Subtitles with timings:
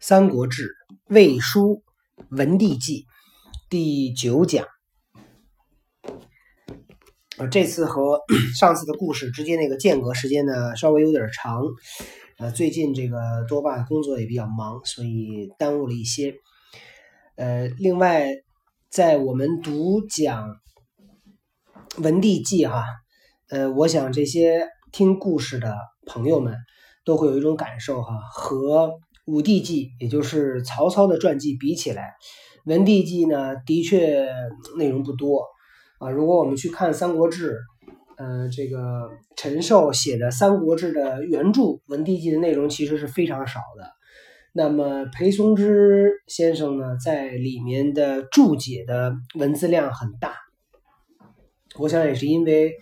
[0.02, 0.64] 《三国志·
[1.08, 1.82] 魏书·
[2.30, 3.02] 文帝纪》
[3.68, 4.66] 第九讲。
[7.36, 8.18] 呃，这次和
[8.58, 11.60] 上次的故事之间那个间隔时间呢，稍微有点长。
[12.38, 16.34] 呃，最近这个多半工作也比较忙，所以耽误了一些。
[17.36, 18.26] 呃，另外，
[18.88, 20.48] 在我们读讲
[22.02, 22.86] 《文帝纪》哈，
[23.50, 25.76] 呃，我想这些听故事的
[26.06, 26.56] 朋友们
[27.04, 28.92] 都会有一种感受哈，和。
[29.30, 32.14] 武帝纪，也就是曹操的传记比起来，
[32.64, 34.26] 文帝纪呢，的确
[34.76, 35.46] 内容不多
[36.00, 36.10] 啊。
[36.10, 37.52] 如果我们去看《三国志》，
[38.16, 43.88] 呃，这个陈寿写的《三国志》的原著《文帝纪》的内容其实是非常少的。
[44.52, 50.34] 那么裴松之先生呢，在里面的注解的文字量很大，
[51.78, 52.72] 我想也是因为，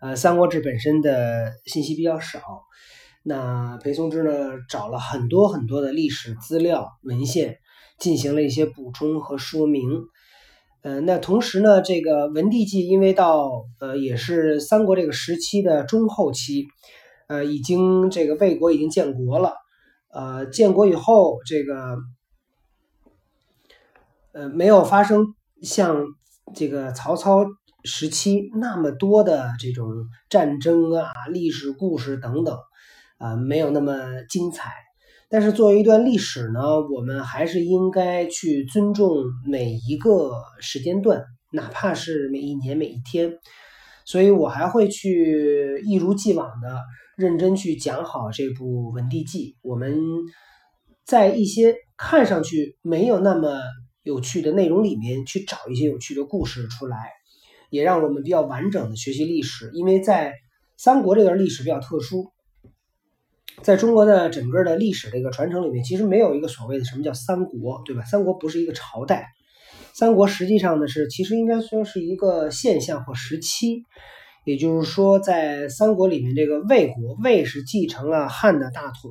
[0.00, 2.40] 呃，《三国志》本身的信息比较少。
[3.28, 4.30] 那裴松之呢，
[4.70, 7.58] 找了很多很多的历史资料文献，
[7.98, 9.82] 进行了一些补充和说明。
[10.80, 16.68] 呃，那同时呢，这个文帝纪因为到呃也是三国这个时期的中后期，
[17.26, 19.52] 呃，已经这个魏国已经建国了。
[20.10, 21.98] 呃，建国以后，这个
[24.32, 26.06] 呃没有发生像
[26.54, 27.44] 这个曹操
[27.84, 32.56] 时期那么多的这种战争啊、历史故事等等。
[33.18, 34.72] 啊，没有那么精彩，
[35.28, 36.60] 但是作为一段历史呢，
[36.94, 43.32] 我们还是应该去尊重每一个时间段，哪怕是每一年每一天。
[44.06, 46.80] 所以我还会去一如既往的
[47.16, 49.52] 认真去讲好这部《文帝纪》。
[49.62, 49.98] 我们
[51.04, 53.60] 在一些看上去没有那么
[54.04, 56.96] 有趣的内容里面去找一些有趣的故事出来，
[57.68, 59.70] 也让我们比较完整的学习历史。
[59.74, 60.32] 因为在
[60.76, 62.30] 三国这段历史比较特殊。
[63.62, 68.02] 在中国的整个的历史这个传承里面，其实没有一个所谓的什么叫三国，对吧？
[68.04, 69.26] 三国不是一个朝代，
[69.92, 73.82] 三国实际上呢是其实应该说是一个现象或时期。
[74.44, 79.10] 也就是说，在三国里面，这个魏国，魏是继承了汉的大统，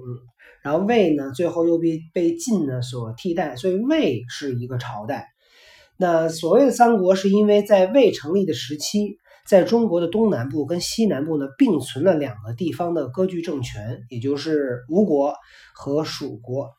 [0.64, 5.28] 然后魏呢最后又被被晋呢所替代，所以魏是一个朝代。
[5.98, 9.18] 那所谓的三国，是因为在魏成立的时期。
[9.48, 15.34] 在中国的东南部跟西南部呢，并存了两个地方的割据政权，也就是吴国
[15.74, 16.70] 和蜀国。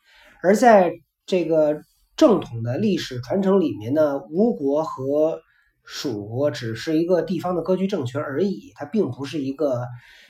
[0.42, 0.92] 而在
[1.24, 1.80] 这个
[2.14, 5.40] 正统的历史传承里面呢，吴国和
[5.82, 9.86] 蜀国只是一个地方的割据政权而已，它并不是一个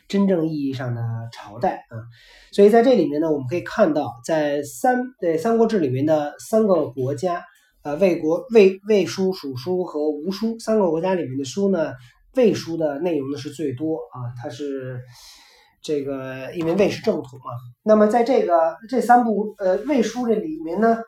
[0.06, 1.98] 真正意义上的朝代啊。
[2.52, 7.42] 所以在这里面呢，我们可以看到，在三对《三国志》里面的三个国家，
[7.82, 11.94] 呃，魏国、魏魏书、蜀书和吴书三个国家里面的书呢。
[12.38, 15.02] 魏书的内容呢是最多啊，它是
[15.82, 17.50] 这个，因为魏是正统嘛。
[17.82, 20.98] 那么在这个这三部呃魏书这里面呢，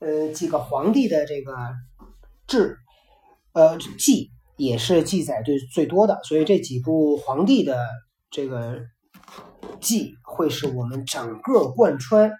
[0.00, 1.54] 呃几个皇帝的这个
[2.48, 2.76] 志
[3.52, 7.86] 呃记也是记载最最多的，所以这几部皇帝的
[8.28, 8.80] 这个
[9.80, 12.32] 记会是我们整个贯穿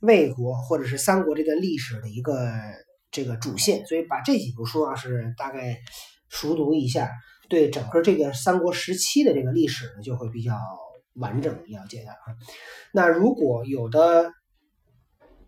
[0.00, 2.52] 魏国或者是三国这段历史的一个
[3.10, 3.84] 这个主线。
[3.84, 5.76] 所以把这几部书啊是大概
[6.28, 7.10] 熟读一下。
[7.50, 10.54] 对整个这个三国时期的这个历史呢，就会比较
[11.14, 12.16] 完整了解的啊。
[12.94, 14.32] 那如果有的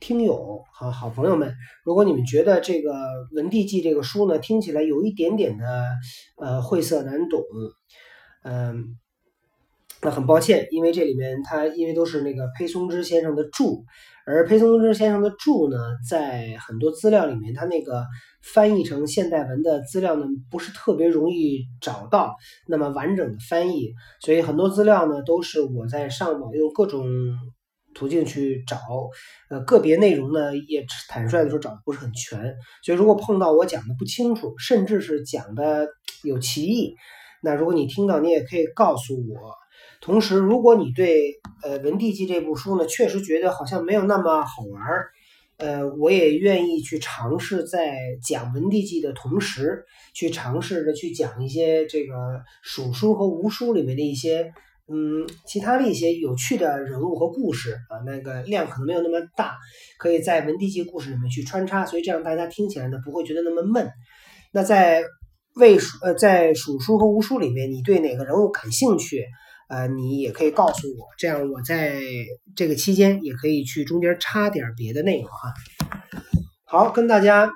[0.01, 1.55] 听友和好朋友们，
[1.85, 2.93] 如果你们觉得这个
[3.37, 5.91] 《文帝纪》这个书呢，听起来有一点点的
[6.37, 7.41] 呃晦涩难懂，
[8.43, 8.99] 嗯，
[10.03, 13.85] 那很抱歉，因为这里面它因为都是那个裴松之先生的注。
[14.25, 15.77] 而裴松之先生的注呢，
[16.09, 18.05] 在很多资料里面，他那个
[18.55, 22.37] 翻译成现代文的资料呢，不是特别容易找到
[22.69, 27.05] 那么完整的翻译，所以很多资料呢，都是我在上网用各种
[27.95, 28.79] 途径去找，
[29.51, 32.55] 呃，个别内容呢，也坦率的说找的不是很全，
[32.85, 35.89] 所以如果碰到我讲的不清楚，甚至是讲的
[36.23, 36.95] 有歧义，
[37.43, 39.62] 那如果你听到，你也可以告诉我。
[40.03, 45.11] 同时，如果你对呃《文帝纪》这部书呢，确实觉得好像没有那么好玩儿，
[45.59, 52.15] 呃，我也愿意去尝试在讲《文帝纪》的同时，去尝试着去讲一些这个
[52.63, 54.53] 蜀书和吴书里面的一些
[54.89, 59.55] 嗯其他的一些有趣的人物和故事啊，那个量可能没有那么大，
[59.99, 63.89] 可以在《文帝纪》故事里面去穿插，所以这样大家听起来呢不会觉得那么闷。
[64.53, 65.05] 那在
[65.55, 69.25] 魏蜀呃在蜀书和吴书里面，你对哪个人物感兴趣？
[69.73, 71.99] 呃，你也可以告诉我，这样我在
[72.55, 75.55] 这个期间也可以去中间插点别的内容哈。
[76.67, 77.51] 好，跟大家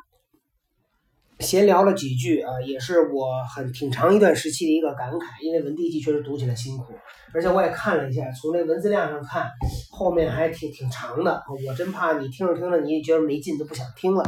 [1.38, 6.94] 闲聊了几句啊，也是我很挺长一段时期的一个感慨，因为文帝纪确实读起来辛苦，
[7.34, 9.46] 而且我也看了一下，从这文字量上看，
[9.90, 14.24] 后面还挺挺长的，我真怕你听着听着你也觉得没劲，都不想听了，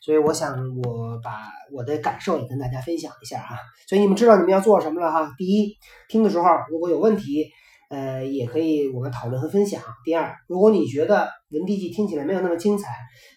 [0.00, 3.58] 所以我想我把我的感受也跟大家分享一下啊，
[3.88, 5.34] 所以你们知道你们要做什么了哈。
[5.36, 5.76] 第一，
[6.08, 7.50] 听的时候如果有问题，
[7.90, 9.82] 呃，也可以我们讨论和分享。
[10.04, 12.88] 第二，如果你觉得文帝纪听起来没有那么精彩，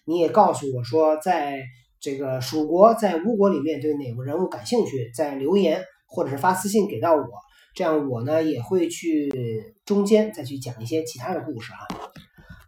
[0.04, 1.60] 你也告诉我说在。
[2.00, 7.26] 这个蜀国在吴国里面对哪个人物感兴趣，在留言或者是发私信给到我，
[7.74, 9.30] 这样我呢也会去
[9.84, 11.78] 中间再去讲一些其他的故事啊。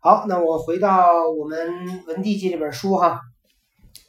[0.01, 1.59] 好，那我回到我们
[2.07, 3.21] 《文帝纪》这本书哈，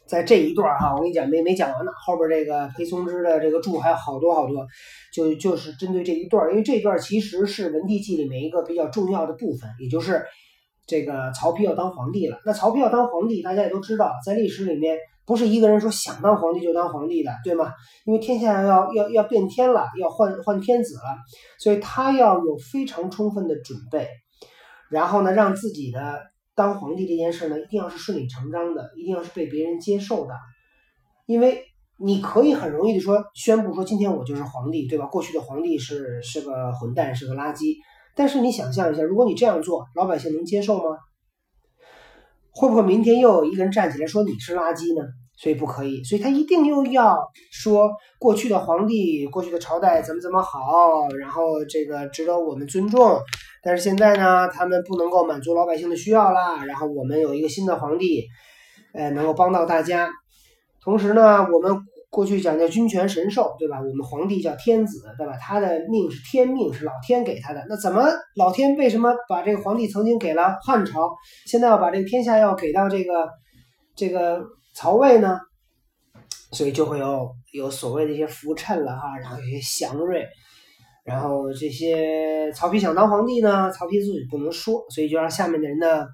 [0.06, 4.66] 在这一段哈，我跟你讲没没讲完呢，后边这个裴松之的这个注还有好多好多，
[5.12, 10.24] 就就是针对这一段，因为这段其实是《文帝纪》里面一个比较重要的部分，也就是
[10.90, 12.40] 这个曹丕要当皇帝了。
[12.44, 14.98] 那曹丕要当皇帝，大家也都知道，在历史里面。
[15.26, 17.72] 不是一个人说想当皇帝就当皇帝的，对吗？
[18.04, 21.02] 因为天下要要要变天了，要换换天子了，
[21.60, 24.08] 所以他要有非常充分的准备，
[24.90, 26.20] 然后呢，让自己的
[26.56, 30.34] 当皇帝这件事呢，一定要是顺理成章的，一定要是被别人接受的。
[31.26, 31.62] 因为
[31.96, 35.06] 你可以很容易的说宣布说今天我就是皇帝，对吧？
[35.06, 37.76] 过去的皇帝是是个混蛋，是个垃圾。
[38.14, 40.96] 但是你想象一下，如果你这样做，老百姓能接受吗？
[42.52, 45.06] 会不会明天又有一个人站起来说你是垃圾呢？
[45.36, 47.16] 所以不可以，所以他一定又要
[47.50, 53.18] 说过去的皇帝、过去的朝代怎么怎么好，然后这个值得我们尊重。
[53.62, 56.62] 但是现在呢，他们不能够满足老百姓的需要啦。
[56.66, 58.26] 然后我们有一个新的皇帝，
[58.92, 60.10] 呃，能够帮到大家。
[60.82, 61.74] 同时呢，我们
[62.10, 63.78] 过去讲叫君权神授，对吧？
[63.80, 65.36] 我们皇帝叫天子，对吧？
[65.40, 67.64] 他的命是天命，是老天给他的。
[67.68, 68.04] 那怎么
[68.36, 71.10] 老天为什么把这个皇帝曾经给了汉朝，
[71.46, 73.28] 现在要把这个天下要给到这个
[73.96, 74.40] 这个？
[74.72, 75.36] 曹魏呢，
[76.52, 80.24] 所以就会有有所谓的一些浮沉了哈，然后有些祥瑞，
[81.04, 86.06] 然后这些曹丕想当皇帝呢，曹丕自己不能说，所以就让下面的人呢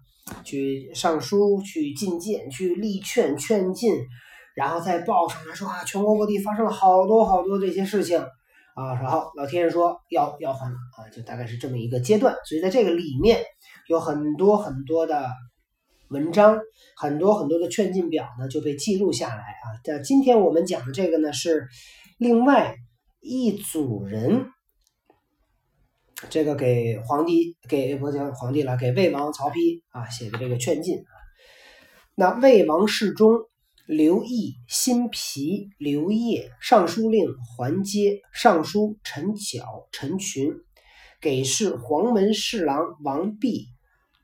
[0.43, 3.95] 去上书、去进谏、去力劝、劝进，
[4.57, 8.19] 然后再报上来说啊，全国各地发生了好多好多这些事情
[8.75, 13.41] 啊，然后老天爷说要要换了啊，就大概是这么一个阶段，所以在这个里面
[13.89, 15.31] 有很多很多的。
[16.09, 16.61] 文章
[16.97, 19.65] 很多很多的劝进表呢就被记录下来啊。
[19.83, 21.67] 这今天我们讲的这个呢是
[22.17, 22.77] 另外
[23.21, 24.47] 一组人，
[26.31, 31.11] 这个给皇帝给不叫皇帝了，给魏王曹丕啊写的这个劝进啊。
[32.15, 33.41] 那魏王侍中
[33.87, 40.53] 刘毅、辛毗、刘烨、尚书令桓阶、尚书陈巧、陈群，
[41.21, 43.67] 给事黄门侍郎王弼、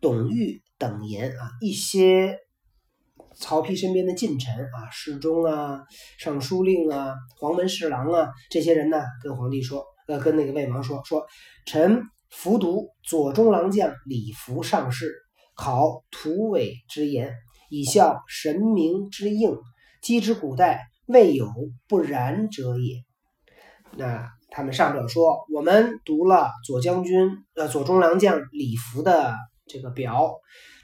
[0.00, 0.61] 董玉。
[0.79, 2.38] 等言啊，一些
[3.37, 5.85] 曹丕身边的近臣啊，侍中啊、
[6.19, 11.25] 尚书令啊、黄门侍郎啊，这些人呢，跟皇帝说，呃，跟那个魏王说，说
[11.67, 15.15] 臣服读左中郎将李福上士，
[15.55, 17.32] 考土伪之言，
[17.73, 19.57] 以效神明之应，
[20.03, 21.51] 积之古代未有
[21.89, 23.03] 不然者也。
[23.97, 29.35] 那他们上表说，我们读了左将军呃左中郎将李福的
[29.65, 30.35] 这个表。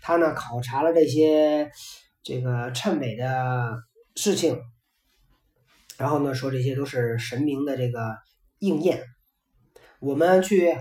[0.01, 1.71] 他呢考察了这些
[2.23, 3.77] 这个谶纬的
[4.17, 4.59] 事情，
[5.99, 8.17] 然后呢说这些都是神明的这个
[8.61, 9.05] 应验。
[10.01, 10.75] 我们去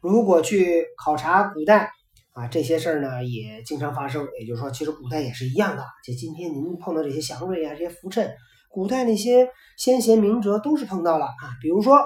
[0.00, 1.90] 如果去考察古代
[2.36, 4.28] 啊，这些事儿呢也经常发生。
[4.38, 5.82] 也就是说，其实古代也是一样的。
[6.04, 8.34] 就今天您碰到这些祥瑞啊，这些浮沉，
[8.68, 11.56] 古代那些先贤明哲都是碰到了啊。
[11.62, 11.98] 比如说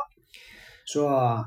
[0.87, 1.45] 说，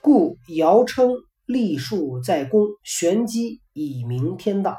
[0.00, 1.10] 故尧称。
[1.48, 4.76] 立树在公，玄机以明天道。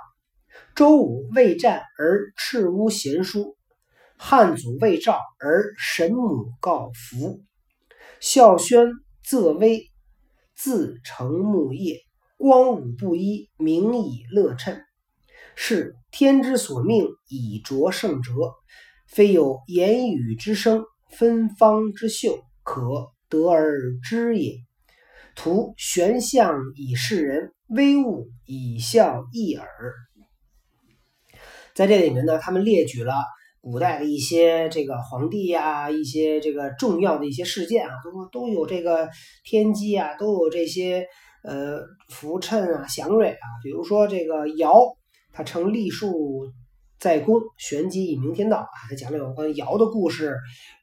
[0.76, 3.56] 周武未战而赤乌贤书，
[4.18, 7.40] 汉祖未召而神母告福。
[8.20, 8.90] 孝宣
[9.24, 9.90] 则威，
[10.58, 12.02] 自成木业，
[12.38, 14.80] 光武不一，名以乐称。
[15.56, 18.32] 是天之所命，以着圣哲。
[19.08, 24.58] 非有言语之声，芬芳之秀，可得而知也。
[25.36, 29.68] 图玄象以示人，微物以效益耳。
[31.74, 33.14] 在这里面呢，他们列举了
[33.62, 39.10] 古代的一些这个皇帝呀，一些这个重要的一些事件啊，都都有这个
[39.44, 41.06] 天机啊，都有这些
[41.48, 43.46] 呃浮衬啊、祥瑞啊。
[43.64, 44.76] 比如说这个尧，
[45.32, 46.52] 他称立树
[47.00, 48.70] 在公，玄机以明天道啊。
[48.90, 50.36] 他讲了有关尧的故事、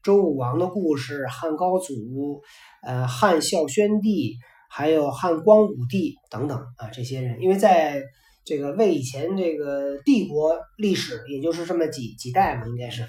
[0.02, 2.42] 周武王的故事、汉高祖。
[2.86, 4.36] 呃，汉孝宣帝，
[4.68, 8.02] 还有汉光武帝等等啊，这些人，因为在
[8.44, 13.06] 这个魏以前这个帝国历史，也就是这么几几代嘛，应该是。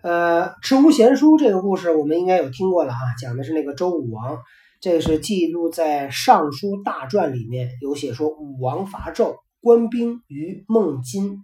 [0.00, 4.38] 呃，《赤狐贤书》这个故事我们应该有听过了啊，讲的是那个周武王，
[4.86, 11.38] 这是记录在《尚书大传》里面有写说，武王伐纣，官兵于孟津，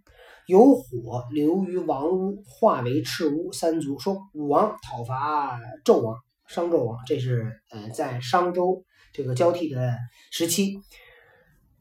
[0.46, 3.98] 有火流于王屋，化为赤乌三族。
[3.98, 6.14] 说武王讨伐纣王，
[6.46, 9.92] 商纣王，这是呃在商周这个交替的
[10.30, 10.76] 时期。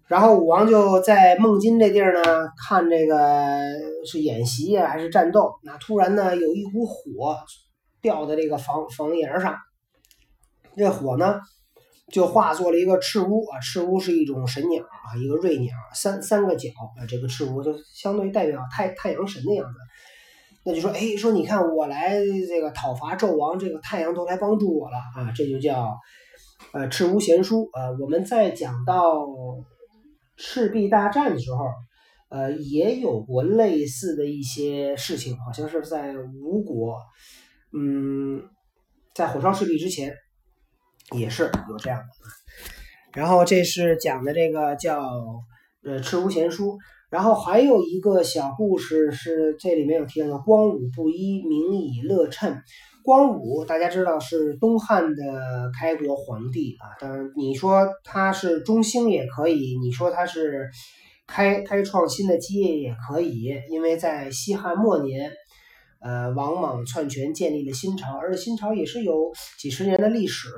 [0.08, 3.62] 然后武王就在孟津这地儿呢，看这个
[4.08, 5.60] 是演习呀，还是战斗？
[5.62, 7.38] 那突然呢，有一股火
[8.01, 9.56] 掉在这个房房檐上，
[10.75, 11.40] 这火呢
[12.12, 19.80] 就化作了一个赤乌啊，赤乌是一种神鸟啊，一个瑞鸟，三三个角啊，这个赤乌就相当于代表太太阳神的样子。
[20.63, 25.98] 那就说，哎，说你看我来这个讨伐纣王，这个太阳都来帮助我了啊，这就叫
[26.72, 27.92] 呃赤乌贤书啊。
[28.00, 29.28] 我们在讲到。
[30.38, 31.66] 赤壁大战的时候，
[32.30, 36.98] 呃，也有过类似的一些事情，好像是在吴国，
[37.78, 38.42] 嗯，
[39.13, 40.12] 在火烧赤壁之前，
[41.18, 42.06] 也是有这样的。
[43.13, 45.03] 然后这是讲的这个叫
[45.84, 46.77] 呃赤狐贤书，
[47.10, 52.58] 然后还有一个小故事是这里面有提到的光武不一，名以乐称。
[53.03, 60.70] 光武大家知道是东汉的开国皇帝啊，当然你说他是中兴也可以，你说他是
[61.27, 65.32] 开开创新的基业也可以，因为在西汉末年，
[66.01, 70.50] 呃，王莽篡权建立了新朝，而且新朝也是有几十年的历史，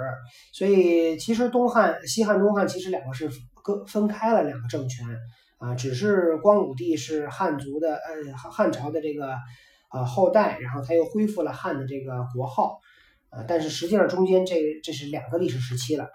[0.54, 3.30] 所以其实东汉、西汉、东汉其实两个是
[3.64, 5.06] 各分开了两个政权
[5.60, 9.36] 啊，只是光武帝是汉族的，呃，汉朝的这个。
[9.96, 12.80] 啊，后代，然后他又恢复了汉的这个国号，
[13.30, 16.08] 啊，但是实际上中间这这是两个历史时期了。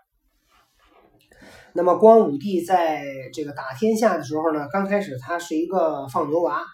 [1.75, 6.65] 那么光武帝在这个打天下的时候呢，刚开始他是一个放牛娃，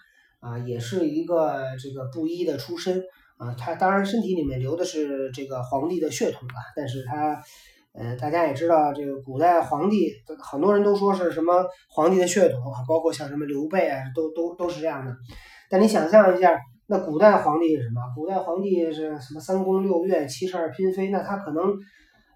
[0.45, 3.01] 啊，也是一个这个布衣的出身，
[3.37, 7.41] 啊，他当然身体里面流的是这个皇帝的血统啊，但是他，
[7.93, 15.11] 呃，大家也知道这个古代皇帝，很多人都说是什么皇帝的血统啊，包括像什么刘备啊，都都都是这样的。
[15.69, 16.55] 但你想象一下。
[16.87, 17.99] 那古代皇帝是什么？
[18.15, 21.09] 古代皇帝是什么三宫六院七十二嫔妃？
[21.09, 21.73] 那他可能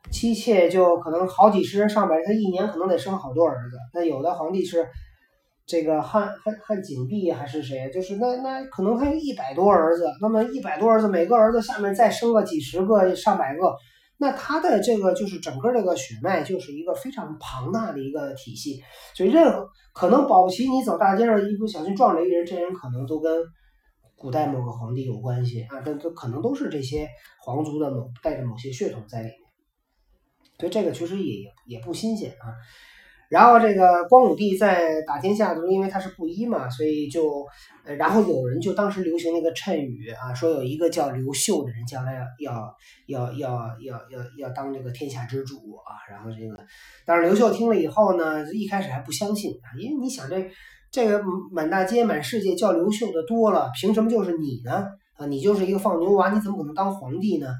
[0.10, 3.78] 妻妾就可能好几十人上百人，他一年可能得生好多儿子。
[3.94, 4.88] 那有的皇帝是
[5.70, 7.92] 这个汉汉汉景帝还是谁？
[7.94, 10.12] 就是那那可能他有一百多儿子。
[10.20, 13.76] 那么一百多儿子，每个儿子下面再生个几十个、上百个，
[14.18, 18.82] 那他的这个就是整个这个血脉就是一个非常庞大的一个体系。
[19.14, 23.32] 所以任何可能保不齐你走大街上一不小心撞着一人，这人可能都跟。
[24.22, 27.08] 古代某个皇帝有关系啊，这这可能都是这些
[27.42, 29.38] 皇族的某带着某些血统在里面，
[30.60, 32.52] 所以这个其实也也不新鲜啊。
[33.30, 37.46] 然后这个光武帝在打天下的时候，因为他是布衣嘛，所以就
[37.86, 42.52] 呃，然后有人就当时流行那个谶语啊，说有一个叫刘秀的人将来要
[43.08, 45.96] 要要要要要要当这个天下之主啊。
[46.10, 46.58] 然后这个，
[47.06, 50.50] 但是刘秀听了以后呢，一开始还不相信啊，因为你想这。
[50.92, 54.88] 这个满大街、满世界叫刘秀的多了，凭什么就是你呢？
[55.18, 57.54] 啊，你就是一个放牛娃，你怎么可能当皇帝呢？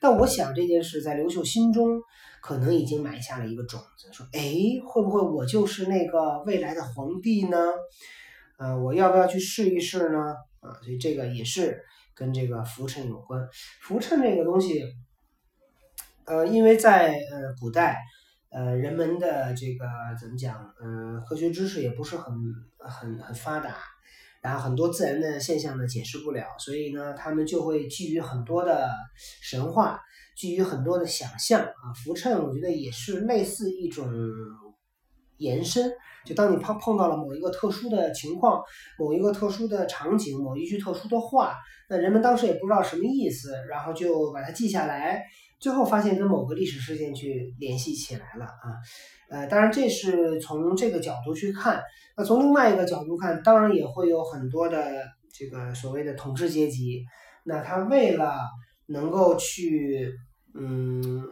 [0.00, 2.00] 但我想这件事在刘秀心中
[2.42, 4.54] 可能已经埋下了一个种子，说：哎，
[4.86, 7.58] 会不会我就是那个未来的皇帝呢？
[8.58, 10.34] 呃，我要不要去试一试呢？
[10.60, 11.82] 啊，所以这个也是
[12.14, 13.48] 跟这个浮沉有关。
[13.82, 14.84] 浮沉这个东西，
[16.24, 17.98] 呃，因为在呃古代。
[18.52, 19.86] 呃，人们的这个
[20.20, 20.74] 怎么讲？
[20.82, 22.34] 嗯，科学知识也不是很
[22.80, 23.76] 很很发达，
[24.42, 28.90] 然后很多自然的现象呢解释不了，所以呢，他们就会基于很多的
[29.40, 30.00] 神话，
[30.40, 31.92] 基于很多的想象啊。
[32.02, 34.10] 浮衬，我觉得也是类似一种
[35.36, 35.92] 延伸。
[36.24, 38.62] 就当你碰碰到了某一个特殊的情况，
[38.98, 41.56] 某一个特殊的场景，某一句特殊的话，
[41.90, 45.22] 那人们当时也不知道什么意思，然后就把它记下来。
[45.58, 48.72] 最后发现跟某个历史事件去联系起来了啊，
[49.28, 51.82] 呃，当然这是从这个角度去看。
[52.16, 57.04] 那从另外一个角度看，当然也会有很多的这个所谓的统治阶级，
[57.44, 58.38] 那他为了
[58.86, 60.10] 能够去
[60.54, 61.22] 嗯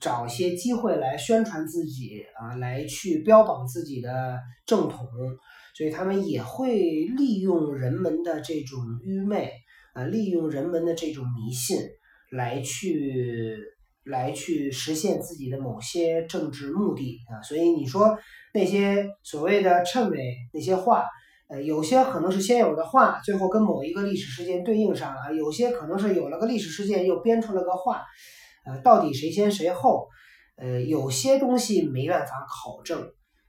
[0.00, 5.06] 找些机会来宣传自己啊，来去标榜自己的正统，
[5.76, 6.78] 所以他们也会
[7.16, 9.52] 利用人们的这种愚昧
[9.92, 11.78] 啊，利用人们的这种迷信。
[12.30, 13.56] 来去
[14.04, 18.18] 来去实现自己的某些政治目的啊，所以你说
[18.52, 21.04] 那些所谓的谶纬那些话，
[21.62, 28.02] 有些可能是先有的话，最后跟某一个历史事件对应上了；有些可能是有了个历史事件又编出了个话，
[28.66, 30.08] 呃，到底谁先谁后？
[30.56, 33.02] 呃，有些东西没办法考证，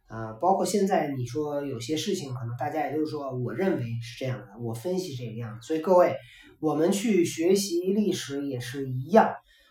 [0.07, 5.67] 啊，包括现在你说有些事情，可能大家也就是说，我认为是这样的，我分析这个样子。
[5.67, 6.15] 所以各位，
[6.59, 9.29] 我们去学习历史也是一样，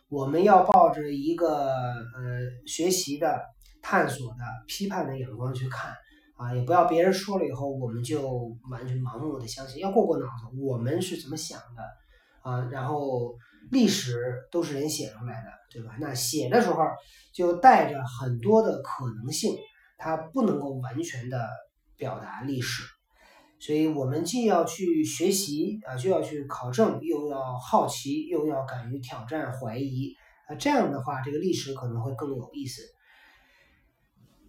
[0.09, 3.41] 我们要抱着一个呃学习的、
[3.83, 5.93] 探索的、批判的眼光去看，
[6.37, 11.83] 啊，也不要别人说了以后我们就完全盲目的相信，要过过脑子，我们是怎么想的。
[12.43, 13.35] 啊，然后
[13.71, 15.97] 历史都是人写出来的，对吧？
[15.99, 16.83] 那写的时候
[17.33, 19.57] 就带着很多的可能性，
[19.97, 21.49] 它不能够完全的
[21.97, 22.83] 表达历史，
[23.59, 30.15] 所以我们既要去学习啊，就要去考证，又要好奇，又要敢于挑战、怀疑
[30.47, 32.83] 啊，这样的话，这个历史可能会更有意思。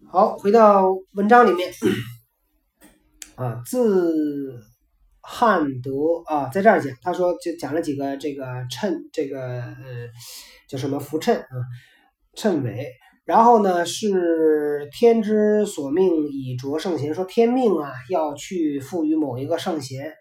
[0.08, 1.70] 好，回到文章里面
[3.36, 4.60] 啊，自。
[5.28, 5.90] 汉德
[6.26, 10.08] 啊，在这儿讲，他说就讲了几个这个谶，这个呃
[10.68, 11.48] 叫什么浮谶啊，
[12.36, 12.86] 谶纬。
[13.24, 20.12] 然后呢是天之所命以着圣贤，说天命啊要去赋予某一个圣贤，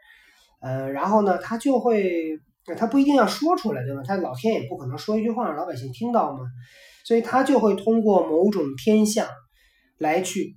[0.60, 2.40] 呃，然后呢他就会，
[2.76, 4.02] 他不一定要说出来，对吧？
[4.04, 6.40] 他老天也不可能说一句话让老百姓听到嘛，
[7.06, 9.28] 所以他就会通过某种天象
[9.98, 10.56] 来去。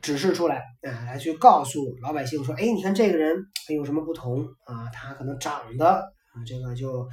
[0.00, 3.34] 指示出来，啊，来去告诉老百姓说，哎，你看这个人
[3.74, 4.86] 有什么不同啊？
[4.92, 6.04] 他可能长得，
[6.46, 7.08] 这个就，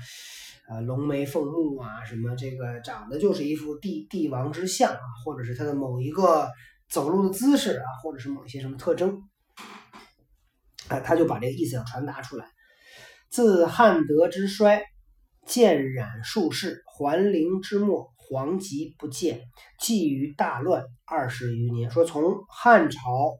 [0.67, 6.49] 呃，龙眉凤目啊，什么这个长得就是一副帝帝王之相啊，或者是他的某一个
[6.89, 9.21] 走路的姿势啊，或者是某一些什么特征，
[10.89, 12.45] 啊，他就把这个意思要传达出来。
[13.29, 14.83] 自汉德之衰，
[15.47, 18.11] 渐染术士，桓灵之末。
[18.31, 19.41] 皇极不见，
[19.77, 21.91] 继于大乱二十余年。
[21.91, 23.33] 说从汉朝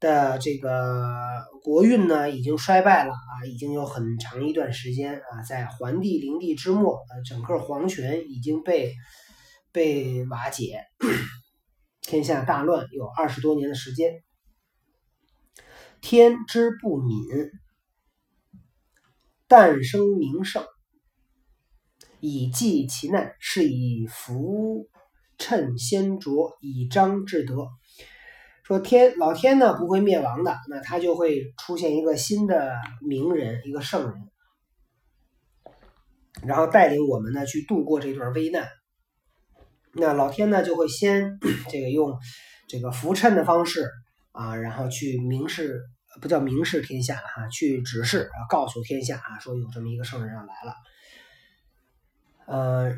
[0.00, 8.94] 的这个国运呢，已经衰败了啊，已经有很长一段时间啊，在桓帝灵帝之末，呃，整个皇权已经被
[9.70, 10.80] 被瓦解，
[12.00, 14.14] 天下大乱有二十多年的时间。
[16.00, 17.18] 天之不敏，
[19.46, 20.64] 诞生名圣。
[22.26, 24.88] 以济其难，是以福
[25.38, 27.68] 趁先着，以彰至德。
[28.64, 34.14] 说天老天呢不会灭亡的，那他就会出现一个新的名人，一个圣人，
[36.42, 38.68] 然后带领我们呢去度过这段危难。
[39.92, 41.38] 那老天呢就会先
[41.70, 42.18] 这个用
[42.66, 43.88] 这个扶衬的方式
[44.32, 45.80] 啊，然后去明示，
[46.20, 50.74] 不叫明示天下了哈，去指示啊，告诉天下啊，说有这么一个圣人要来了。
[52.46, 52.94] 呃，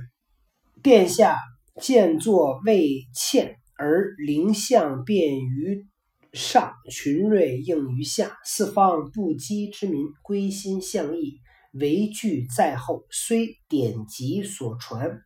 [0.83, 1.39] 殿下
[1.81, 5.87] 建作未欠，而灵象便于
[6.35, 11.41] 上，群瑞应于下，四方不羁之民归心向义，
[11.73, 13.05] 唯惧在后。
[13.11, 15.23] 虽典籍所传，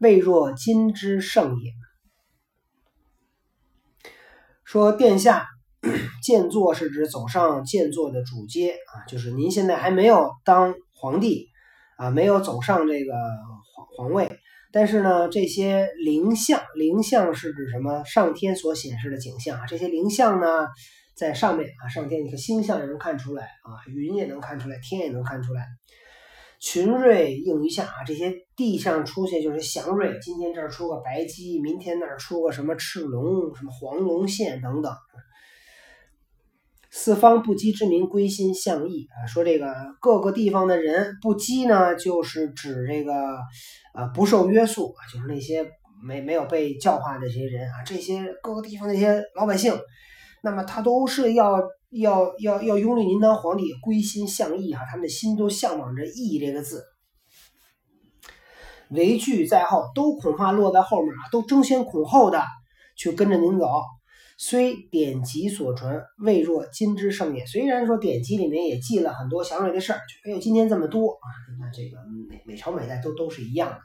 [0.00, 1.72] 未若今之盛也。
[4.64, 5.46] 说殿下
[6.22, 11.49] 建坐是指走上建坐的主阶啊，就是您现在还没有当皇帝。
[12.00, 13.12] 啊，没有走上这个
[13.74, 14.38] 皇皇位，
[14.72, 18.02] 但是呢，这些灵象，灵象是指什么？
[18.04, 20.66] 上天所显示的景象啊，这些灵象呢，
[21.14, 25.66] 在上面啊，上天你看星象也能看出来啊，云也能看出来，天也能看出来。
[26.58, 34.90] 群瑞应于下啊，这些地上出现就是祥瑞，今天这儿出个白鸡，明天那儿出个什么赤龙，什么黄龙现等等。
[37.02, 39.06] 四方不羁之民归心向义。
[39.08, 43.14] 啊，说这个各个地方的人不羁呢，就是指这个
[43.94, 45.64] 啊不受约束啊，就是那些
[46.06, 49.74] 没没有被教化的这些人啊，这些各个地方那些老百姓，
[50.42, 56.84] 那么他都是要要要要拥立您当皇帝，归心向义哈，他们的心都向往着义这个字，
[58.90, 62.44] 为惧在后，都恐怕落在后面啊，都争先恐后的
[62.94, 63.66] 去跟着您走。
[64.42, 67.44] 虽典籍所传，未若今之盛也。
[67.44, 71.28] 虽然说典籍里面也记了很多祥瑞的事儿，就没有今天这么多啊。
[71.60, 73.76] 那这个每每朝每代都都是一样的。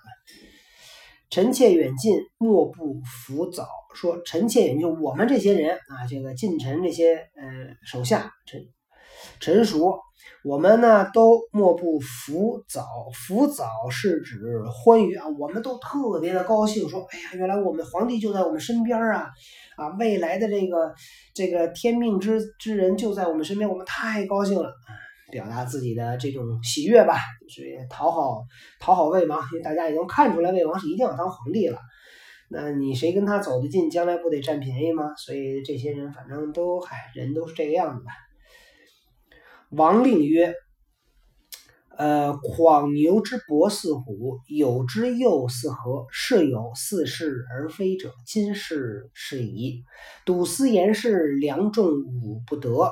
[1.30, 3.68] 臣妾远近，莫不服早。
[3.94, 8.65] 说臣妾远就我们这些人啊，这个近臣这些呃手下臣
[9.41, 9.94] 臣属。
[10.44, 14.39] 我们呢都莫不服早，服早是指
[14.72, 19.30] 欢愉啊，我们都特别的高兴，说，哎呀，原来我们皇帝就在我们身边啊，
[19.77, 20.93] 啊，未来的这个
[21.33, 24.73] 这个天命之之人就在我们身边，我们太高兴了，
[25.31, 28.43] 表达自己的这种喜悦吧，就是讨好
[28.79, 31.79] 讨好魏王，因为大家也能看出来，魏王是一定要当皇帝了，
[32.49, 35.13] 那你谁跟他走得近，将来不得占便宜吗？
[35.17, 38.11] 所以这些人反正都嗨，人都是这个样子吧。
[39.71, 40.53] 王令曰
[41.97, 46.05] ：“呃，狂牛之伯似虎，有之又似何？
[46.12, 49.84] 是有似是而非者，今是是矣。
[50.25, 52.91] 笃思言事，良众武不得。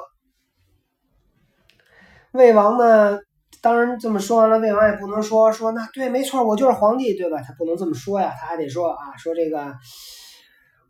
[2.31, 3.19] 魏王呢？
[3.61, 7.41] 当然这么说完了，魏王也不能说说那对，没错，我就是皇帝，对吧？
[7.41, 9.73] 他不能这么说呀，他还得说啊，说这个。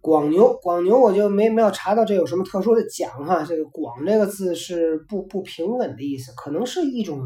[0.04, 3.46] 广牛，广牛，我就没没有查到这有什么特殊的讲哈。
[3.48, 7.22] 这个“广”这个字是不不平稳的意思，可能是一种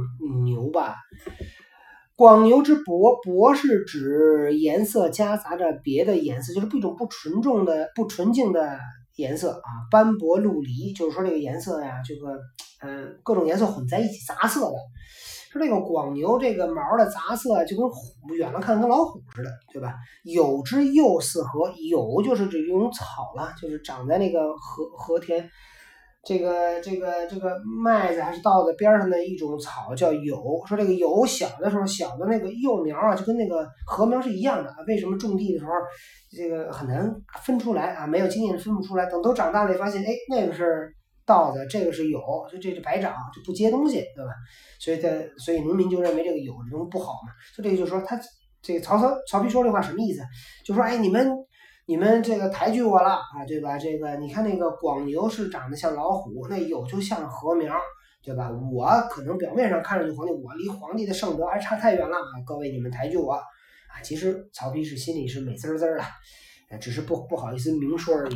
[0.46, 0.96] 牛吧。
[2.16, 8.78] 广牛之薄，薄是指颜色夹杂着别的颜色，就是一种不纯重的、不纯净的
[9.16, 9.70] 颜色啊。
[9.90, 12.38] 斑驳陆离，就是说这个颜色呀，这个
[12.84, 14.76] 嗯，各种颜色混在一起，杂色的。
[15.58, 19.96] 说这个广牛这个毛的杂色就跟虎远了看跟老虎似的，对吧？
[20.24, 25.50] 有之又似禾，有就是这种草了，就是长在那个禾禾田，
[26.24, 30.36] 这个这个这个麦子还是稻子边上的一种草叫有。
[30.68, 34.74] 说这个有小的时候小的那个幼苗啊，就跟那个禾苗是一样的。
[34.88, 35.72] 为什么种地的时候
[36.30, 37.10] 这个很难
[37.42, 38.06] 分出来啊？
[38.06, 39.06] 没有经验分不出来。
[39.08, 40.94] 等都长大了，发现哎，那个是。
[41.28, 44.32] 稻子这个是有，就这是白长，就不结东西，对吧？
[44.80, 47.34] 所以，他所以农民就认为这个有这种不好嘛。
[47.56, 48.18] 就这个就说，他
[48.62, 50.22] 这个曹操曹丕说这话什么意思？
[50.66, 51.30] 就说，哎，你们
[51.86, 53.78] 你们这个抬举我了啊，对吧？
[53.78, 57.76] 这个你看那个广牛是长得像老虎，那有就像禾苗，
[58.24, 58.50] 对吧？
[58.74, 62.40] 我可能表面上看上去皇帝，我离皇帝的圣德还差太远了啊！
[62.46, 63.44] 各位你们抬举我啊，
[64.02, 65.86] 其实曹丕是心里是美滋滋
[66.70, 68.36] 的，只是不不好意思明说而已。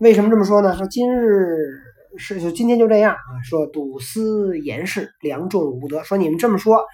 [0.00, 0.76] 为什么这么说呢？
[0.76, 1.93] 说今日。
[2.16, 3.42] 是，就今天就这样啊。
[3.42, 6.02] 说笃思言事，良众无德。
[6.04, 6.84] 说你们这么说，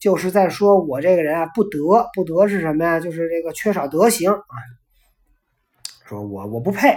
[0.00, 3.00] 就是在说我这个人啊不德，不德是什么呀？
[3.00, 4.56] 就是这个缺少德行啊。
[6.06, 6.96] 说我我不配，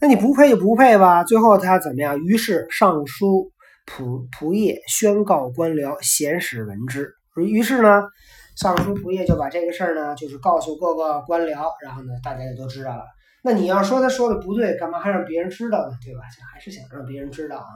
[0.00, 1.24] 那你不配就不配吧。
[1.24, 2.18] 最后他怎么样？
[2.20, 3.50] 于是上书
[3.86, 7.12] 仆仆业，宣告官僚，贤使闻之。
[7.36, 8.02] 于是呢，
[8.56, 13.04] 尚书仆业就把这个事儿呢，就是告诉各个官僚，然后呢，大家也都知道了。
[13.44, 15.98] 那你要说他说的不对，干嘛还让别人知道呢？
[16.00, 16.20] 对吧？
[16.52, 17.74] 还是想让别人知道啊，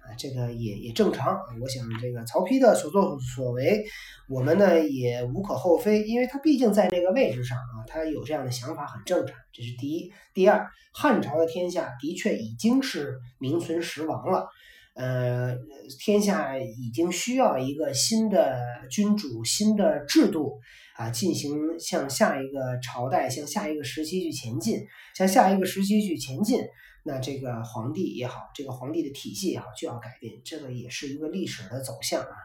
[0.00, 1.38] 啊，这个也也正常。
[1.60, 3.84] 我想这个曹丕的所作所为，
[4.28, 9.36] 我们呢也无可厚非，因为他毕竟在这个位置上啊，他有这样的想法很正常。
[9.52, 10.10] 这是第一。
[10.32, 14.48] 第二，汉朝的天下的确已经是名存实亡了，
[14.94, 15.54] 呃，
[16.00, 18.58] 天下已经需要一个新的
[18.90, 20.58] 君主、新的制度。
[20.94, 24.78] 啊，进行向下一个朝代、向下一个时期去前进，
[25.16, 26.60] 向下一个时期去前进，
[27.04, 32.36] 那这个皇帝也好，这个皇帝的体系也好，就要改变，这个也是一个历史的走向啊。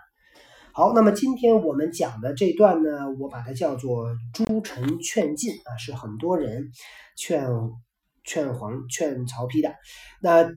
[0.73, 6.71] 好，那么今天我们讲的这段呢，我把它叫做诸臣劝进啊，是很多人
[7.17, 7.47] 劝
[8.23, 9.75] 劝皇、劝曹丕的。
[10.21, 10.49] 那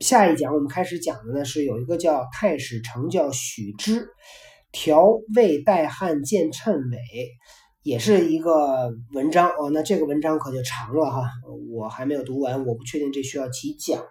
[0.00, 4.08] 下一讲我们开始讲的呢，是有一个叫太史丞叫许之。
[4.70, 6.98] 调味带汉见谶尾，
[7.82, 9.70] 也是一个文章哦。
[9.72, 11.22] 那这个文章可就长了哈，
[11.72, 14.04] 我还没有读完，我不确定这需要几讲。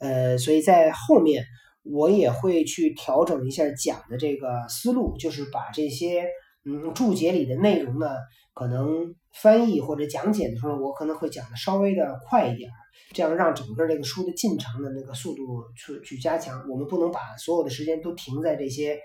[0.00, 1.44] 呃，所以在后面
[1.84, 6.26] 我也会去调整一下讲的这个思路，就是把这些
[6.64, 8.08] 嗯注解里的内容呢，
[8.54, 12.68] 可能翻译或者讲解的时候，我可能会讲的稍微的快一点，
[13.12, 16.66] 这样让整个这个书的进程的那个速度去去加强。
[16.68, 18.98] 我们不能把所有的时间都停在这些。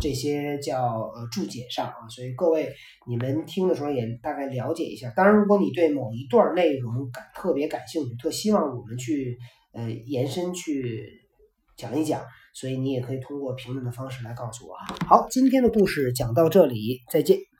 [0.00, 0.82] 这些叫
[1.14, 2.72] 呃注解上啊，所以各位
[3.06, 5.10] 你们听的时候也大概了解一下。
[5.16, 9.38] 当然，如果你对某一段内容感特别感兴趣，特希望我们去
[9.72, 11.06] 呃延伸去
[11.76, 12.22] 讲一讲，
[12.54, 14.86] 所以你也可以通过评论的方式来告诉我啊。
[15.06, 17.51] 好，今天的故事讲到这里，再见。